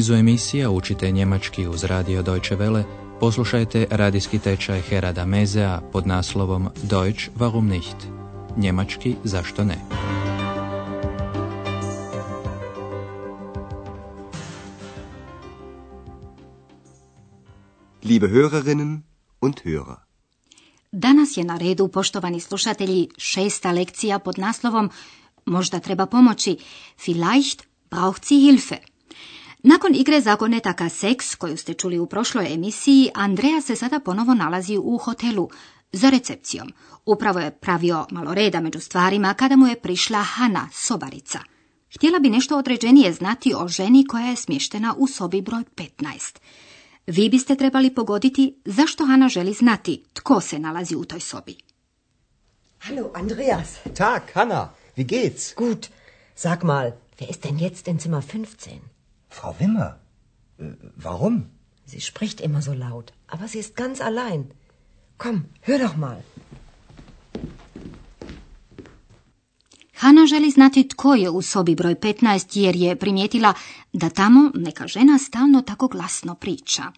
nizu 0.00 0.14
emisija 0.14 0.70
učite 0.70 1.10
njemački 1.10 1.66
uz 1.66 1.84
radio 1.84 2.22
Deutsche 2.22 2.56
Welle, 2.56 2.84
poslušajte 3.20 3.86
radijski 3.90 4.38
tečaj 4.38 4.80
Herada 4.80 5.24
Mezea 5.24 5.80
pod 5.92 6.06
naslovom 6.06 6.68
Deutsch 6.82 7.28
warum 7.38 7.68
nicht? 7.68 7.96
Njemački 8.56 9.14
zašto 9.24 9.64
ne? 9.64 9.76
Liebe 18.04 18.28
Hörerinnen 18.28 19.00
und 19.40 19.54
Hörer. 19.64 19.96
Danas 20.92 21.36
je 21.36 21.44
na 21.44 21.56
redu, 21.56 21.88
poštovani 21.88 22.40
slušatelji, 22.40 23.08
šesta 23.18 23.72
lekcija 23.72 24.18
pod 24.18 24.38
naslovom 24.38 24.90
Možda 25.46 25.80
treba 25.80 26.06
pomoći. 26.06 26.56
Vielleicht 27.06 27.62
braucht 27.90 28.24
sie 28.24 28.40
Hilfe. 28.40 28.89
Nakon 29.62 29.94
igre 29.94 30.20
zagonetaka 30.20 30.88
Seks, 30.88 31.34
koju 31.34 31.56
ste 31.56 31.74
čuli 31.74 31.98
u 31.98 32.06
prošloj 32.06 32.54
emisiji, 32.54 33.10
Andreja 33.14 33.60
se 33.60 33.76
sada 33.76 34.00
ponovo 34.00 34.34
nalazi 34.34 34.78
u 34.78 34.98
hotelu 34.98 35.48
za 35.92 36.10
recepcijom. 36.10 36.72
Upravo 37.06 37.38
je 37.38 37.50
pravio 37.50 38.06
malo 38.10 38.34
reda 38.34 38.60
među 38.60 38.80
stvarima 38.80 39.34
kada 39.34 39.56
mu 39.56 39.66
je 39.66 39.80
prišla 39.80 40.22
Hana, 40.22 40.68
sobarica. 40.72 41.38
Htjela 41.94 42.18
bi 42.18 42.30
nešto 42.30 42.58
određenije 42.58 43.12
znati 43.12 43.54
o 43.56 43.68
ženi 43.68 44.06
koja 44.06 44.26
je 44.26 44.36
smještena 44.36 44.94
u 44.98 45.06
sobi 45.06 45.42
broj 45.42 45.62
15. 45.76 46.38
Vi 47.06 47.28
biste 47.28 47.56
trebali 47.56 47.94
pogoditi 47.94 48.54
zašto 48.64 49.06
Hana 49.06 49.28
želi 49.28 49.52
znati 49.52 50.04
tko 50.12 50.40
se 50.40 50.58
nalazi 50.58 50.96
u 50.96 51.04
toj 51.04 51.20
sobi. 51.20 51.56
Hallo, 52.78 53.10
Andreas. 53.14 53.68
Tag, 53.96 54.22
Hanna. 54.34 54.68
Wie 54.96 55.06
geht's? 55.06 55.54
Gut. 55.56 55.86
Sag 56.34 56.64
mal, 56.64 56.92
wer 57.18 57.30
ist 57.30 57.44
denn 57.44 57.58
jetzt 57.58 57.88
in 57.88 57.98
Zimmer 57.98 58.22
15? 58.22 58.99
Frau 59.30 59.52
Wimmer. 59.60 59.90
Äh, 60.58 60.74
warum? 60.96 61.36
Sie 61.92 62.00
spricht 62.00 62.40
immer 62.40 62.62
so 62.62 62.72
laut, 62.72 63.12
aber 63.26 63.46
sie 63.48 63.60
ist 63.64 63.74
ganz 63.76 64.00
allein. 64.00 64.42
Komm, 65.18 65.44
hör 65.68 65.78
doch 65.78 65.96
mal. 65.96 66.22
Hana 69.94 70.26
želi 70.26 70.50
znati 70.50 70.88
tko 70.88 71.14
je 71.14 71.30
u 71.30 71.42
sobi 71.42 71.74
broj 71.74 71.94
15 71.94 72.56
jer 72.60 72.76
je 72.76 72.96
primijetila 72.96 73.54
da 73.92 74.10
tamo 74.10 74.50
neka 74.54 74.86
žena 74.86 75.18
stalno 75.18 75.62
tako 75.62 75.88
glasno 75.88 76.34
priča. 76.34 76.92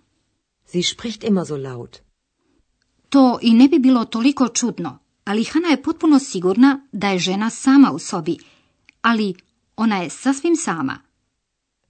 Sie 0.66 0.82
spricht 0.82 1.24
immer 1.24 1.46
so 1.46 1.56
laut. 1.56 1.98
To 3.08 3.38
i 3.42 3.54
ne 3.54 3.68
bi 3.68 3.78
bilo 3.78 4.04
toliko 4.04 4.48
čudno, 4.48 4.98
ali 5.24 5.44
Hana 5.44 5.68
je 5.68 5.82
potpuno 5.82 6.18
sigurna 6.18 6.80
da 6.92 7.08
je 7.08 7.18
žena 7.18 7.50
sama 7.50 7.90
u 7.92 7.98
sobi, 7.98 8.36
ali 9.02 9.34
ona 9.76 9.96
je 9.96 10.10
sasvim 10.10 10.56
sama. 10.56 10.98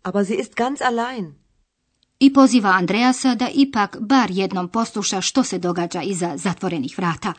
Aber 0.03 0.27
sie 0.27 0.37
ist 0.37 0.55
ganz 0.55 0.81
allein. 0.81 1.35
I 2.19 2.33
poziva 2.33 2.71
Andreasa 2.71 3.35
da 3.35 3.49
ipak 3.55 3.97
bar 4.01 4.31
jednom 4.31 4.69
posluša 4.69 5.21
što 5.21 5.45
se 5.45 5.59
događa 5.59 6.03
iza 6.03 6.37
zatvorenih 6.37 6.99
vrata. 6.99 7.33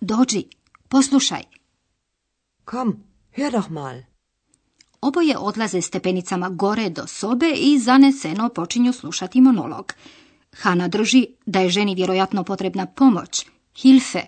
Dođi, 0.00 0.44
poslušaj. 0.88 1.42
Komm, 2.64 2.92
hör 3.36 3.52
doch 3.52 3.70
mal. 3.70 4.02
Oboje 5.00 5.38
odlaze 5.38 5.80
stepenicama 5.80 6.48
gore 6.48 6.90
do 6.90 7.06
sobe 7.06 7.50
i 7.56 7.78
zaneseno 7.78 8.48
počinju 8.48 8.92
slušati 8.92 9.40
monolog. 9.40 9.92
Hana 10.52 10.88
drži 10.88 11.26
da 11.46 11.60
je 11.60 11.68
ženi 11.68 11.94
vjerojatno 11.94 12.44
potrebna 12.44 12.86
pomoć, 12.86 13.46
hilfe. 13.76 14.20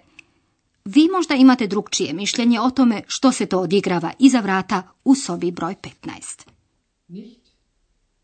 Vi 0.85 1.09
možda 1.13 1.35
imate 1.35 1.67
drugčije 1.67 2.13
mišljenje 2.13 2.61
o 2.61 2.71
tome 2.71 3.03
što 3.07 3.33
se 3.33 3.47
to 3.47 3.61
odigrava 3.61 4.13
iza 4.19 4.41
vrata 4.41 4.83
u 5.05 5.15
sobi 5.15 5.51
broj 5.51 5.75
15. 6.05 6.47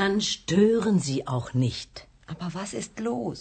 Dann 0.00 0.20
stören 0.20 0.96
Sie 1.06 1.20
auch 1.34 1.48
nicht. 1.54 1.92
Aber 2.32 2.48
was 2.60 2.70
ist 2.80 2.92
los? 3.00 3.38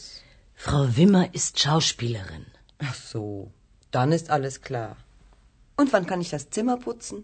Frau 0.65 0.83
Wimmer 0.97 1.25
ist 1.39 1.59
Schauspielerin. 1.59 2.45
Ach 2.87 2.95
so, 3.11 3.51
dann 3.91 4.11
ist 4.17 4.27
alles 4.35 4.55
klar. 4.67 4.91
Und 5.79 5.93
wann 5.93 6.07
kann 6.09 6.21
ich 6.21 6.31
das 6.35 6.47
Zimmer 6.55 6.77
putzen? 6.85 7.23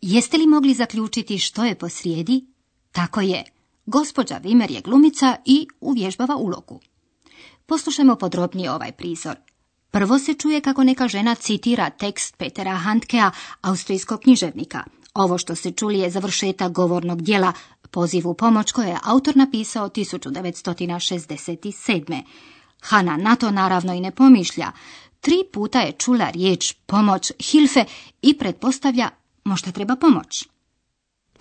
Jeste 0.00 0.36
li 0.36 0.46
mogli 0.46 0.74
zaključiti 0.74 1.38
što 1.38 1.64
je 1.64 1.74
posrijedi? 1.74 2.44
Tako 2.92 3.20
je. 3.20 3.44
Gospođa 3.86 4.36
Vimer 4.36 4.70
je 4.70 4.80
glumica 4.80 5.36
i 5.44 5.66
uvježbava 5.80 6.36
ulogu. 6.36 6.80
Poslušajmo 7.66 8.16
podrobnije 8.16 8.70
ovaj 8.72 8.92
prizor. 8.92 9.36
Prvo 9.90 10.18
se 10.18 10.34
čuje 10.34 10.60
kako 10.60 10.84
neka 10.84 11.08
žena 11.08 11.34
citira 11.34 11.90
tekst 11.90 12.36
Petera 12.36 12.76
Handkea, 12.76 13.30
austrijskog 13.60 14.20
književnika. 14.20 14.84
Ovo 15.14 15.38
što 15.38 15.54
se 15.54 15.70
čuli 15.70 15.98
je 15.98 16.10
završetak 16.10 16.72
govornog 16.72 17.22
dijela 17.22 17.52
Poziv 17.90 18.28
u 18.28 18.34
pomoć 18.34 18.72
koje 18.72 18.88
je 18.88 18.98
autor 19.02 19.36
napisao 19.36 19.88
1967. 19.88 22.22
Hana 22.80 23.16
na 23.16 23.36
to 23.36 23.50
naravno 23.50 23.94
i 23.94 24.00
ne 24.00 24.10
pomišlja. 24.10 24.72
Tri 25.20 25.36
puta 25.52 25.80
je 25.80 25.92
čula 25.92 26.30
riječ 26.30 26.74
pomoć 26.86 27.32
Hilfe 27.40 27.84
i 28.22 28.38
pretpostavlja 28.38 29.10
možda 29.44 29.72
treba 29.72 29.96
pomoć. 29.96 30.48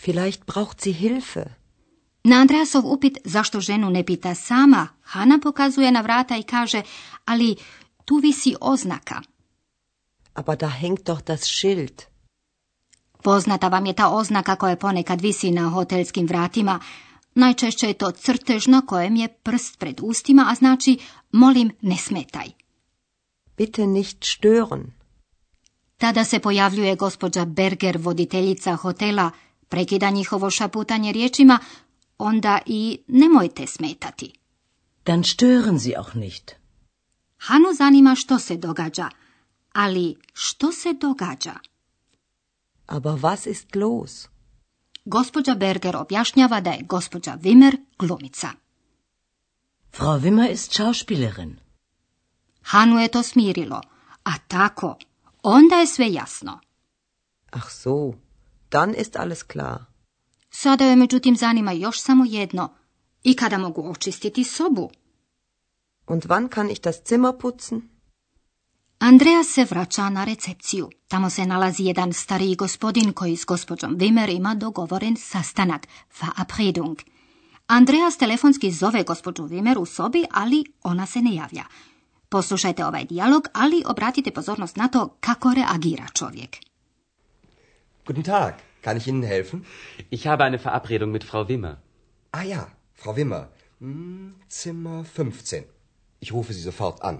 Vielleicht 0.06 0.46
braucht 0.46 0.82
sie 0.82 0.94
Hilfe. 0.94 1.46
Na 2.24 2.36
Andreasov 2.36 2.86
upit 2.86 3.18
zašto 3.26 3.62
ženu 3.62 3.90
ne 3.90 4.04
pita 4.04 4.36
sama, 4.36 4.88
Hana 5.04 5.40
pokazuje 5.40 5.92
na 5.92 6.02
vrata 6.02 6.38
i 6.38 6.44
kaže, 6.44 6.82
ali 7.26 7.56
tu 8.06 8.16
visi 8.16 8.56
oznaka. 8.62 9.22
Aber 10.34 10.58
da 10.58 10.68
hängt 10.68 11.04
doch 11.04 11.22
das 11.22 11.46
Schild. 11.46 12.17
Poznata 13.24 13.68
vam 13.68 13.86
je 13.86 13.94
ta 13.94 14.10
oznaka 14.10 14.56
koja 14.56 14.76
ponekad 14.76 15.22
visi 15.22 15.52
na 15.52 15.70
hotelskim 15.70 16.28
vratima. 16.28 16.80
Najčešće 17.36 17.88
je 17.88 17.94
to 17.94 18.12
crtež 18.12 18.68
na 18.68 18.82
kojem 18.82 19.16
je 19.16 19.28
prst 19.28 19.80
pred 19.80 20.00
ustima, 20.04 20.46
a 20.50 20.56
znači 20.56 20.98
molim 21.32 21.72
ne 21.82 21.98
smetaj. 21.98 22.48
Bitte 23.58 23.88
nicht 23.88 24.18
stören. 24.24 24.84
Tada 25.98 26.24
se 26.24 26.40
pojavljuje 26.40 26.96
gospođa 26.96 27.46
Berger, 27.46 27.98
voditeljica 27.98 28.76
hotela, 28.76 29.32
prekida 29.70 30.10
njihovo 30.10 30.50
šaputanje 30.50 31.12
riječima, 31.12 31.60
onda 32.18 32.60
i 32.66 33.00
nemojte 33.08 33.68
smetati. 33.68 34.34
Dann 35.06 35.24
stören 35.24 35.80
Sie 35.80 35.98
auch 35.98 36.16
nicht. 36.16 36.52
Hanu 37.38 37.74
zanima 37.78 38.16
što 38.16 38.40
se 38.40 38.58
događa, 38.58 39.10
ali 39.74 40.16
što 40.34 40.72
se 40.72 40.94
događa? 40.94 41.54
Aber 42.88 43.24
was 43.24 43.46
ist 43.48 43.76
los? 43.76 44.28
Gospođa 45.06 45.56
Berger 45.56 45.96
objašnjava 45.96 46.62
da 46.62 46.70
je 46.70 46.84
gospođa 46.84 47.38
Wimmer 47.42 47.78
glumica. 48.00 48.48
Frau 49.92 50.20
Wimmer 50.20 50.52
ist 50.52 50.72
Schauspielerin. 50.72 51.60
Hanu 52.62 53.00
je 53.00 53.08
to 53.08 53.24
smirilo, 53.24 53.82
a 54.24 54.32
tako, 54.48 54.98
onda 55.44 55.76
je 55.76 55.88
sve 55.88 56.12
jasno. 56.12 56.60
Ach 57.52 57.72
so, 57.72 58.14
dann 58.72 58.94
ist 58.98 59.16
alles 59.16 59.44
klar. 59.44 59.84
Sada 60.50 60.86
joj 60.86 60.96
međutim 60.96 61.36
zanima 61.36 61.72
još 61.72 62.02
samo 62.02 62.26
jedno. 62.28 62.74
I 63.24 63.36
kada 63.36 63.58
mogu 63.58 63.92
očistiti 63.92 64.44
sobu? 64.44 64.90
Und 66.08 66.26
wann 66.26 66.50
kann 66.50 66.70
ich 66.70 66.82
das 66.82 66.96
Zimmer 67.08 67.34
putzen? 67.42 67.82
Andreja 69.00 69.44
se 69.44 69.66
vraća 69.70 70.10
na 70.10 70.24
recepciju. 70.24 70.90
Tamo 71.08 71.30
se 71.30 71.46
nalazi 71.46 71.84
jedan 71.84 72.14
stariji 72.14 72.56
gospodin 72.56 73.14
koji 73.14 73.38
s 73.38 73.46
gospođom 73.46 73.98
Wimmer 73.98 74.36
ima 74.36 74.56
dogovoren 74.56 75.16
sastanak, 75.18 75.88
Verabredung. 76.22 76.98
Andreas 77.68 78.18
telefonski 78.18 78.72
zove 78.72 79.04
gospođu 79.04 79.44
Wimmer 79.44 79.78
u 79.78 79.86
sobi, 79.86 80.26
ali 80.32 80.64
ona 80.84 81.06
se 81.06 81.22
ne 81.22 81.36
javlja. 81.36 81.64
Poslušajte 82.30 82.86
ovaj 82.86 83.06
dijalog, 83.06 83.48
ali 83.54 83.84
obratite 83.86 84.32
pozornost 84.32 84.76
na 84.76 84.88
to 84.88 85.18
kako 85.20 85.54
reagira 85.54 86.08
čovjek. 86.14 86.58
Guten 88.08 88.24
Tag. 88.24 88.54
Kann 88.84 88.98
ich 88.98 89.08
Ihnen 89.08 89.24
helfen? 89.24 89.66
Ich 90.12 90.28
habe 90.28 90.44
eine 90.44 90.58
Verabredung 90.58 91.12
mit 91.12 91.24
Frau 91.24 91.44
Wimmer. 91.48 91.76
Ah 92.32 92.44
ja, 92.44 92.70
Frau 92.96 93.16
Wimmer. 93.16 93.44
Hm, 93.80 94.34
Zimmer 94.50 95.04
15. 95.04 95.64
Ich 96.22 96.32
rufe 96.32 96.54
Sie 96.54 96.64
sofort 96.64 97.02
an. 97.02 97.18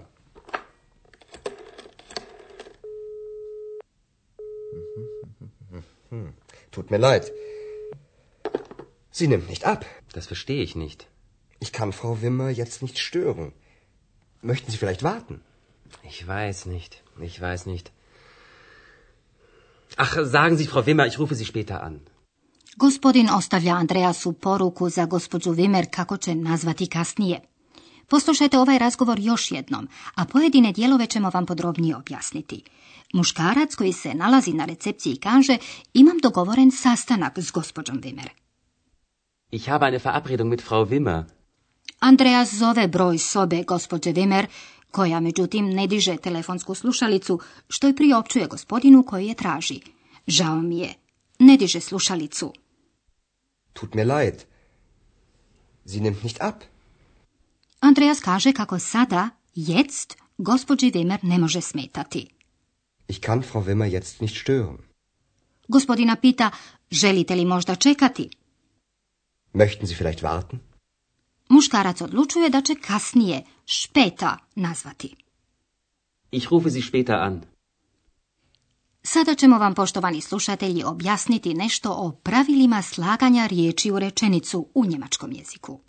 Hm, 6.10 6.34
Tut 6.72 6.92
mir 6.92 6.98
leid. 7.10 7.32
Sie 9.12 9.28
nimmt 9.28 9.50
nicht 9.50 9.66
ab. 9.66 9.86
Das 10.14 10.28
verstehe 10.28 10.64
ich 10.64 10.76
nicht. 10.76 11.08
Ich 11.60 11.72
kann 11.78 11.92
Frau 12.00 12.22
Wimmer 12.22 12.50
jetzt 12.50 12.82
nicht 12.82 12.98
stören. 13.00 13.52
Möchten 14.42 14.72
Sie 14.72 14.78
vielleicht 14.78 15.04
warten? 15.04 15.42
Ich 16.04 16.20
weiß 16.28 16.66
nicht. 16.68 17.04
Ich 17.30 17.40
weiß 17.42 17.66
nicht. 17.66 17.92
Ach, 19.96 20.14
sagen 20.38 20.58
Sie, 20.58 20.68
Frau 20.68 20.86
Wimmer, 20.86 21.08
ich 21.08 21.18
rufe 21.20 21.36
Sie 21.36 21.46
später 21.46 21.82
an. 21.84 22.02
Gospodin 22.78 23.30
ostavlja 23.30 23.76
Andreasu 23.76 24.34
poruku 24.34 24.90
za 24.90 25.06
gospođu 25.06 25.52
Vimer 25.52 25.86
kako 25.92 26.18
će 26.18 26.36
nazvati 26.36 26.88
kasnije. 26.88 27.42
Poslušajte 28.08 28.58
ovaj 28.58 28.78
razgovor 28.78 29.20
još 29.20 29.52
jednom, 29.52 29.88
a 30.16 30.26
pojedine 30.26 30.72
dijelove 30.72 31.08
ćemo 31.08 31.30
vam 31.30 31.46
podrobnije 31.46 31.96
objasniti. 31.96 32.64
Muškarac 33.14 33.76
koji 33.76 33.94
se 33.94 34.14
nalazi 34.14 34.54
na 34.54 34.66
recepciji 34.66 35.16
kaže 35.16 35.58
imam 35.94 36.18
dogovoren 36.24 36.72
sastanak 36.72 37.40
s 37.40 37.52
gospođom 37.52 38.00
Vimer. 38.04 38.30
Ich 39.52 39.70
habe 39.70 39.86
eine 39.86 40.00
Verabredung 40.04 40.50
mit 40.50 40.62
Frau 40.62 40.86
Wimmer. 40.86 41.24
Andreas 42.00 42.54
zove 42.54 42.88
broj 42.88 43.18
sobe 43.18 43.64
gospođe 43.64 44.12
Vimer, 44.12 44.48
koja 44.92 45.20
međutim 45.20 45.70
ne 45.70 45.88
diže 45.88 46.18
telefonsku 46.18 46.76
slušalicu, 46.76 47.40
što 47.70 47.88
i 47.88 47.96
priopćuje 47.96 48.48
gospodinu 48.48 49.04
koji 49.04 49.28
je 49.28 49.36
traži. 49.36 49.80
Žao 50.28 50.62
mi 50.62 50.80
je, 50.80 50.94
ne 51.40 51.58
diže 51.58 51.80
slušalicu. 51.80 52.54
Tut 53.74 53.94
mir 53.94 54.08
leid. 54.08 54.44
Sie 55.86 56.02
nimmt 56.02 56.24
nicht 56.24 56.42
ab. 56.42 56.56
Andreas 57.80 58.20
kaže 58.20 58.54
kako 58.54 58.80
sada, 58.80 59.30
jetzt, 59.56 60.16
gospođi 60.38 60.92
Wimmer 60.92 61.18
ne 61.22 61.38
može 61.38 61.62
smetati. 61.62 62.28
Ich 63.08 63.20
kann 63.20 63.44
Frau 63.52 63.64
Wimmer 63.64 63.92
jetzt 64.02 64.22
nicht 64.22 64.36
stören. 64.46 64.78
Gospodina 65.68 66.16
pita, 66.16 66.52
želite 66.92 67.36
li 67.36 67.46
možda 67.46 67.76
čekati? 67.76 68.30
Möchten 69.54 69.86
Sie 69.88 69.96
vielleicht 69.96 70.22
warten? 70.22 70.58
Muškarac 71.50 72.02
odlučuje 72.02 72.50
da 72.50 72.62
će 72.62 72.76
kasnije, 72.76 73.44
špeta, 73.66 74.38
nazvati. 74.56 75.16
Ich 76.32 76.50
rufe 76.52 76.70
Sie 76.70 76.82
später 76.82 77.16
an. 77.16 77.42
Sada 79.04 79.36
ćemo 79.36 79.58
vam, 79.58 79.74
poštovani 79.74 80.22
slušatelji, 80.22 80.84
objasniti 80.84 81.54
nešto 81.54 81.92
o 81.92 82.12
pravilima 82.12 82.82
slaganja 82.82 83.46
riječi 83.46 83.92
u 83.92 84.00
rečenicu 84.00 84.68
u 84.74 84.86
njemačkom 84.86 85.32
jeziku. 85.32 85.80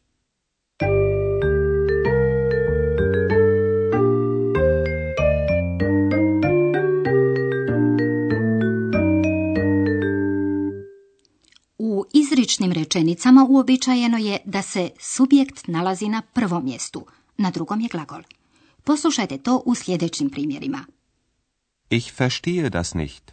U 12.48 12.50
izričnim 12.50 12.72
rečenicama 12.72 13.46
uobičajeno 13.48 14.18
je 14.18 14.38
da 14.44 14.62
se 14.62 14.90
subjekt 15.00 15.66
nalazi 15.66 16.08
na 16.08 16.22
prvom 16.22 16.64
mjestu, 16.64 17.06
na 17.38 17.50
drugom 17.50 17.80
je 17.80 17.88
glagol. 17.92 18.22
Poslušajte 18.84 19.38
to 19.38 19.62
u 19.66 19.74
sljedećim 19.74 20.30
primjerima. 20.30 20.84
Ich 21.90 22.20
verstehe 22.20 22.70
das 22.70 22.94
nicht. 22.94 23.32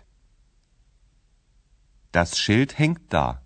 Das 2.14 2.30
Schild 2.34 2.74
hängt 2.78 3.00
da. 3.12 3.44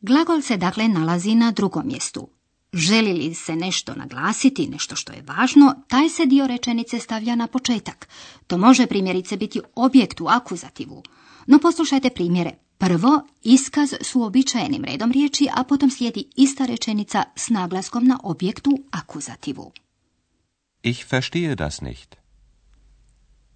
Glagol 0.00 0.42
se 0.42 0.56
dakle 0.56 0.88
nalazi 0.88 1.34
na 1.34 1.50
drugom 1.50 1.86
mjestu. 1.86 2.28
Želi 2.72 3.12
li 3.12 3.34
se 3.34 3.56
nešto 3.56 3.94
naglasiti, 3.94 4.68
nešto 4.68 4.96
što 4.96 5.12
je 5.12 5.22
važno, 5.22 5.74
taj 5.88 6.08
se 6.08 6.26
dio 6.26 6.46
rečenice 6.46 6.98
stavlja 6.98 7.34
na 7.34 7.46
početak. 7.46 8.08
To 8.46 8.58
može 8.58 8.86
primjerice 8.86 9.36
biti 9.36 9.60
objekt 9.74 10.20
u 10.20 10.26
akuzativu. 10.28 11.02
No 11.46 11.58
poslušajte 11.58 12.10
primjere. 12.10 12.69
Prvo, 12.80 13.26
iskaz 13.42 13.92
s 14.00 14.14
uobičajenim 14.14 14.84
redom 14.84 15.12
riječi, 15.12 15.48
a 15.54 15.64
potom 15.64 15.90
slijedi 15.90 16.24
ista 16.36 16.66
rečenica 16.66 17.24
s 17.36 17.48
naglaskom 17.48 18.04
na 18.04 18.18
objektu 18.22 18.70
akuzativu. 18.90 19.72
Ich 20.82 21.12
verstehe 21.12 21.54
das 21.54 21.80
nicht. 21.80 22.16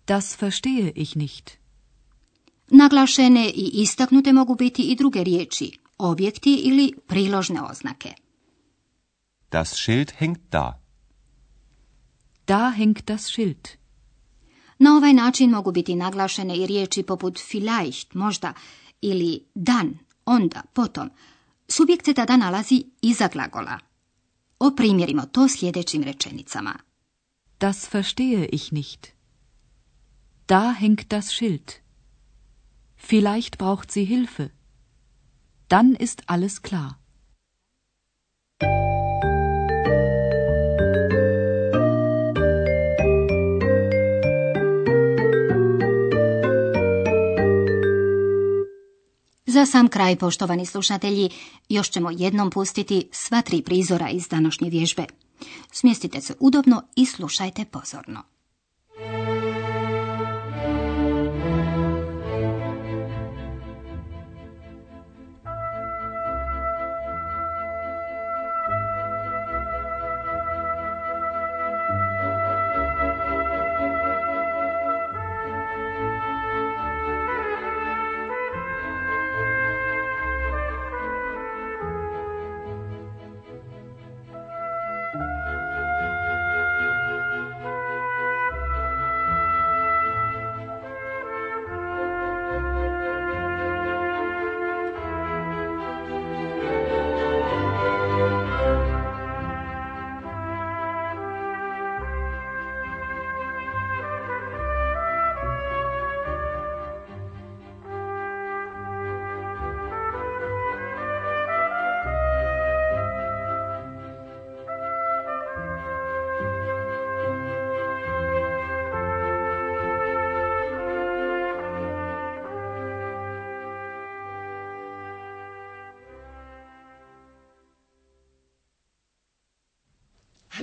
Das 0.06 0.42
verstehe 0.42 0.92
ich 0.94 1.16
nicht. 1.16 1.50
Naglašene 2.70 3.48
i 3.48 3.70
istaknute 3.72 4.32
mogu 4.32 4.54
biti 4.54 4.82
i 4.82 4.96
druge 4.96 5.24
riječi, 5.24 5.78
objekti 5.98 6.54
ili 6.54 6.92
priložne 7.06 7.62
oznake. 7.62 8.12
Das 9.52 9.74
Schild 9.74 10.12
hängt 10.20 10.40
da. 10.50 10.82
Da 12.46 12.72
hängt 12.76 13.04
das 13.06 13.26
Schild. 13.26 13.68
Na 14.78 14.96
ovaj 14.96 15.12
način 15.12 15.50
mogu 15.50 15.72
biti 15.72 15.94
naglašene 15.94 16.56
i 16.56 16.66
riječi 16.66 17.02
poput 17.02 17.40
vielleicht, 17.52 18.14
možda, 18.14 18.52
ili 19.04 19.44
dan, 19.54 19.98
onda, 20.26 20.62
potom. 20.72 21.10
Subjekt 21.68 22.04
se 22.04 22.14
tada 22.14 22.36
nalazi 22.36 22.84
iza 23.02 23.28
glagola. 23.32 23.78
Oprimjerimo 24.58 25.22
to 25.26 25.48
sljedećim 25.48 26.02
rečenicama. 26.02 26.74
Das 27.60 27.94
verstehe 27.94 28.48
ich 28.52 28.72
nicht. 28.72 29.06
Da 30.48 30.72
hängt 30.80 31.04
das 31.08 31.32
Schild. 31.32 31.72
Vielleicht 33.10 33.58
braucht 33.58 33.90
sie 33.90 34.04
Hilfe. 34.04 34.48
Dann 35.68 35.96
ist 36.00 36.22
alles 36.26 36.62
klar. 36.62 37.03
Za 49.54 49.66
sam 49.66 49.88
kraj, 49.88 50.16
poštovani 50.16 50.66
slušatelji, 50.66 51.30
još 51.68 51.90
ćemo 51.90 52.10
jednom 52.10 52.50
pustiti 52.50 53.08
sva 53.12 53.42
tri 53.42 53.62
prizora 53.62 54.08
iz 54.08 54.28
današnje 54.28 54.70
vježbe. 54.70 55.04
Smjestite 55.72 56.20
se 56.20 56.34
udobno 56.40 56.82
i 56.96 57.06
slušajte 57.06 57.64
pozorno. 57.64 58.33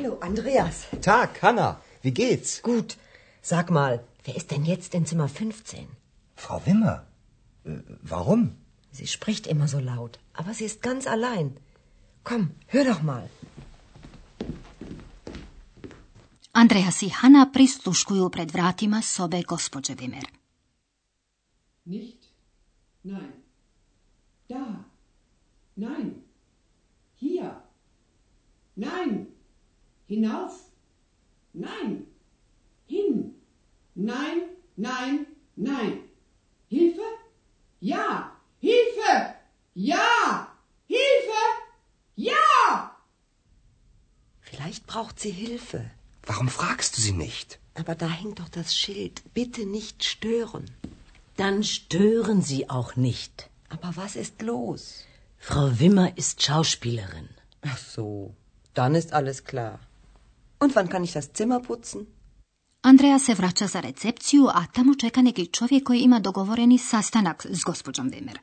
Hallo, 0.02 0.18
Andreas. 0.20 0.88
Tag, 1.02 1.42
Hanna. 1.44 1.80
Wie 2.02 2.12
geht's? 2.12 2.62
Gut. 2.64 2.98
Sag 3.44 3.70
mal, 3.70 4.04
wer 4.24 4.36
ist 4.36 4.50
denn 4.50 4.66
jetzt 4.66 4.96
in 4.96 5.06
Zimmer 5.06 5.28
15? 5.28 5.88
Frau 6.36 6.60
Wimmer. 6.66 7.06
Äh, 7.66 7.82
warum? 8.02 8.58
Sie 8.92 9.06
spricht 9.06 9.46
immer 9.46 9.68
so 9.68 9.80
laut, 9.80 10.18
aber 10.34 10.54
sie 10.56 10.66
ist 10.66 10.82
ganz 10.82 11.06
allein. 11.06 11.58
Komm, 12.24 12.52
hör 12.68 12.84
doch 12.84 13.02
mal. 13.04 13.30
Andreas 16.52 17.02
i 17.04 17.10
Hanna 17.10 17.46
prisluškuju 17.54 18.30
pred 18.30 18.52
vratima 18.52 19.02
sobe 19.02 19.44
gospođe 19.44 19.96
Vimer. 19.96 20.26
Nicht? 21.86 22.24
Nein. 23.04 23.34
Da. 24.50 24.66
Nein. 25.76 26.24
Hier. 27.20 27.52
Nein. 28.76 29.41
Hinauf. 30.12 30.56
Nein. 31.54 31.94
Hin. 32.86 33.14
Nein, 33.96 34.40
nein, 34.76 35.26
nein. 35.56 35.94
Hilfe? 36.68 37.08
Ja. 37.80 38.08
Hilfe! 38.60 39.36
Ja! 39.74 40.48
Hilfe! 40.88 41.42
Ja! 42.16 42.42
sie 45.22 45.32
Hilfe. 45.32 45.90
Warum 46.24 46.50
fragst 46.50 46.98
du 46.98 47.02
sie 47.02 47.14
nicht? 47.14 47.60
Aber 47.76 47.96
da 47.96 48.10
hängt 48.10 48.40
doch 48.40 48.50
das 48.50 48.76
Schild. 48.76 49.24
Bitte 49.34 49.66
nicht 49.66 50.04
stören. 50.04 50.66
Dann 51.38 51.64
stören 51.64 52.42
Sie 52.42 52.70
auch 52.70 52.96
nicht. 52.96 53.50
Aber 53.70 53.96
was 53.96 54.16
ist 54.16 54.42
los? 54.42 55.06
Frau 55.38 55.80
Wimmer 55.80 56.18
ist 56.18 56.44
Schauspielerin. 56.44 57.30
Ach 57.62 57.78
so, 57.78 58.36
dann 58.74 58.96
ist 58.96 59.14
alles 59.14 59.44
klar. 59.46 59.80
Und 60.64 60.76
wann 60.76 60.90
kann 60.90 61.04
ich 61.04 61.14
das 61.14 61.34
Zimmer 61.38 61.60
putzen? 61.60 62.06
Andreja 62.82 63.20
se 63.20 63.34
vraća 63.34 63.68
za 63.68 63.80
recepciju, 63.80 64.48
a 64.48 64.66
tamo 64.74 64.96
čeka 64.96 65.22
neki 65.22 65.46
čovjek 65.46 65.84
koji 65.84 66.00
ima 66.00 66.20
dogovoreni 66.20 66.78
sastanak 66.78 67.46
s 67.50 67.64
gospođom 67.64 68.12
Wimmer. 68.12 68.38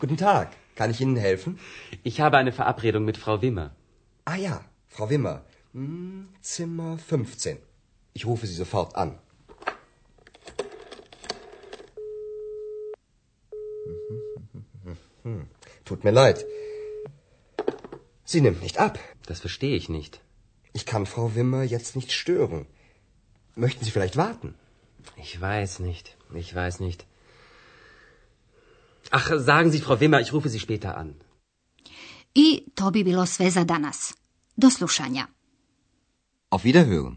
Guten 0.00 0.16
Tag, 0.16 0.46
kann 0.74 0.90
ich 0.90 1.00
Ihnen 1.00 1.16
helfen? 1.22 1.58
Ich 2.04 2.20
habe 2.20 2.36
eine 2.36 2.50
Verabredung 2.50 3.04
mit 3.04 3.16
Frau 3.16 3.40
Wimmer. 3.42 3.68
Ah 4.24 4.36
ja, 4.40 4.62
Frau 4.96 5.10
Wimmer. 5.10 5.38
Hm, 5.72 6.28
Zimmer 6.42 6.98
15. 7.10 7.56
Ich 8.14 8.26
rufe 8.26 8.46
Sie 8.46 8.56
sofort 8.64 8.96
an. 8.96 9.10
Tut 15.84 16.04
mir 16.04 16.12
leid. 16.12 16.44
Sie 18.32 18.42
nimmt 18.44 18.62
nicht 18.62 18.78
ab. 18.86 18.94
Das 19.28 19.40
verstehe 19.44 19.76
ich 19.80 19.88
nicht. 19.98 20.20
Ich 20.78 20.84
kann 20.90 21.06
Frau 21.12 21.26
Wimmer 21.34 21.62
jetzt 21.74 21.96
nicht 21.98 22.10
stören. 22.12 22.66
Möchten 23.64 23.84
Sie 23.84 23.90
vielleicht 23.94 24.16
warten? 24.16 24.50
Ich 25.24 25.32
weiß 25.40 25.72
nicht. 25.88 26.06
Ich 26.42 26.54
weiß 26.54 26.80
nicht. 26.86 27.06
Ach, 29.18 29.28
sagen 29.50 29.70
Sie, 29.72 29.80
Frau 29.80 29.96
Wimmer, 30.00 30.20
ich 30.20 30.32
rufe 30.34 30.50
Sie 30.50 30.60
später 30.66 30.90
an. 31.02 31.14
I 32.46 32.48
to 32.76 32.90
bi 32.90 33.02
bilo 33.08 33.24
sve 33.26 33.50
za 33.50 33.64
danas. 33.64 34.14
Do 34.56 34.70
slušanja. 34.70 35.24
Auf 36.50 36.64
Wiederhören. 36.64 37.16